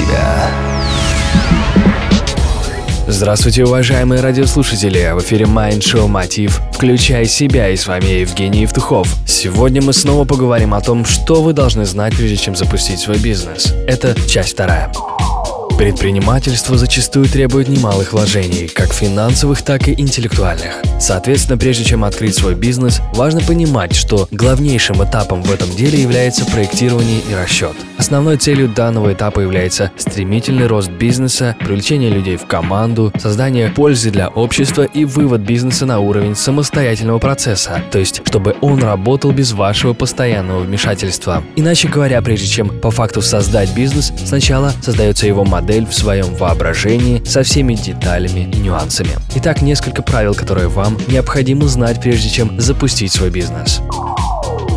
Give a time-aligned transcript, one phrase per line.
[0.00, 0.50] себя».
[3.06, 5.12] Здравствуйте, уважаемые радиослушатели!
[5.14, 9.08] В эфире Mind Show Мотив «Включай себя» и с вами Евгений Евтухов.
[9.26, 13.74] Сегодня мы снова поговорим о том, что вы должны знать, прежде чем запустить свой бизнес.
[13.88, 14.92] Это часть вторая.
[15.76, 20.74] Предпринимательство зачастую требует немалых вложений, как финансовых, так и интеллектуальных.
[21.00, 26.44] Соответственно, прежде чем открыть свой бизнес, важно понимать, что главнейшим этапом в этом деле является
[26.44, 27.74] проектирование и расчет.
[28.00, 34.28] Основной целью данного этапа является стремительный рост бизнеса, привлечение людей в команду, создание пользы для
[34.28, 39.92] общества и вывод бизнеса на уровень самостоятельного процесса, то есть чтобы он работал без вашего
[39.92, 41.44] постоянного вмешательства.
[41.56, 47.22] Иначе говоря, прежде чем по факту создать бизнес, сначала создается его модель в своем воображении
[47.26, 49.10] со всеми деталями и нюансами.
[49.34, 53.82] Итак, несколько правил, которые вам необходимо знать, прежде чем запустить свой бизнес.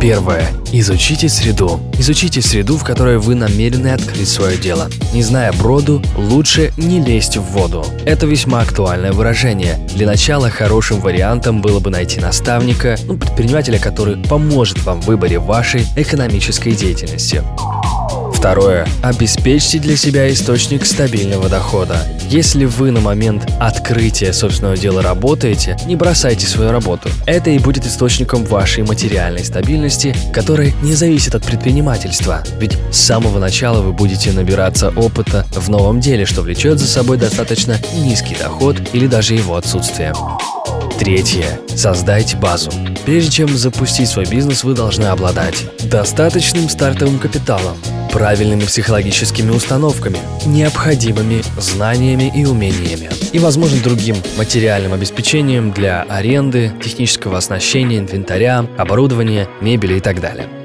[0.00, 0.46] Первое.
[0.72, 1.78] Изучите среду.
[1.98, 4.88] Изучите среду, в которой вы намерены открыть свое дело.
[5.12, 7.84] Не зная броду, лучше не лезть в воду.
[8.06, 9.78] Это весьма актуальное выражение.
[9.94, 15.38] Для начала хорошим вариантом было бы найти наставника, ну, предпринимателя, который поможет вам в выборе
[15.38, 17.42] вашей экономической деятельности.
[18.40, 18.88] Второе.
[19.02, 21.98] Обеспечьте для себя источник стабильного дохода.
[22.30, 27.10] Если вы на момент открытия собственного дела работаете, не бросайте свою работу.
[27.26, 32.42] Это и будет источником вашей материальной стабильности, которая не зависит от предпринимательства.
[32.58, 37.18] Ведь с самого начала вы будете набираться опыта в новом деле, что влечет за собой
[37.18, 40.14] достаточно низкий доход или даже его отсутствие.
[40.98, 41.60] Третье.
[41.76, 42.70] Создайте базу.
[43.04, 47.76] Прежде чем запустить свой бизнес, вы должны обладать достаточным стартовым капиталом,
[48.12, 57.38] правильными психологическими установками, необходимыми знаниями и умениями и, возможно, другим материальным обеспечением для аренды, технического
[57.38, 60.59] оснащения, инвентаря, оборудования, мебели и так далее.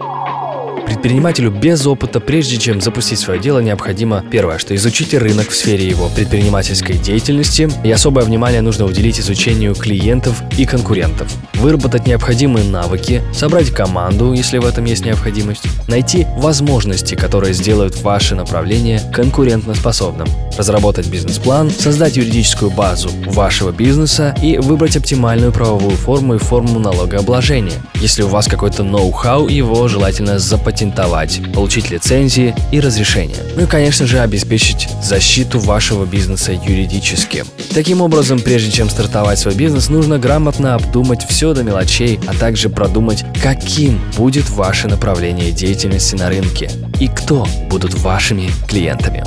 [1.06, 5.88] Предпринимателю без опыта, прежде чем запустить свое дело, необходимо первое, что изучите рынок в сфере
[5.88, 13.22] его предпринимательской деятельности, и особое внимание нужно уделить изучению клиентов и конкурентов, выработать необходимые навыки,
[13.36, 20.28] собрать команду, если в этом есть необходимость, найти возможности, которые сделают ваше направление конкурентоспособным,
[20.58, 27.80] разработать бизнес-план, создать юридическую базу вашего бизнеса и выбрать оптимальную правовую форму и форму налогообложения.
[27.94, 33.36] Если у вас какой-то ноу-хау, его желательно запатентовать запатентовать, получить лицензии и разрешения.
[33.56, 37.44] Ну и, конечно же, обеспечить защиту вашего бизнеса юридически.
[37.74, 42.70] Таким образом, прежде чем стартовать свой бизнес, нужно грамотно обдумать все до мелочей, а также
[42.70, 46.70] продумать, каким будет ваше направление деятельности на рынке
[47.00, 49.24] и кто будут вашими клиентами.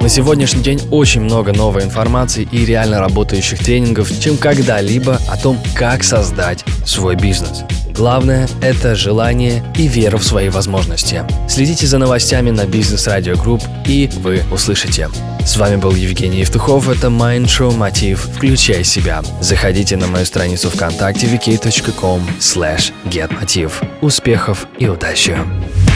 [0.00, 5.58] На сегодняшний день очень много новой информации и реально работающих тренингов, чем когда-либо о том,
[5.74, 7.64] как создать свой бизнес.
[7.94, 11.22] Главное– это желание и вера в свои возможности.
[11.48, 15.08] Следите за новостями на Бизнес Радио Групп, и вы услышите.
[15.46, 19.22] С вами был Евгений Евтухов, это Mind Show Мотив «Включай себя».
[19.40, 23.70] Заходите на мою страницу ВКонтакте vk.com slash getmotiv.
[24.00, 25.38] Успехов и удачи!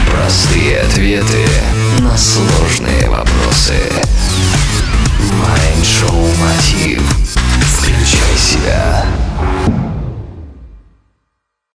[0.09, 1.45] Простые ответы
[1.99, 3.73] на сложные вопросы.
[5.19, 5.83] Mind